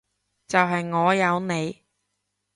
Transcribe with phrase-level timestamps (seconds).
[0.47, 1.83] 就係我有你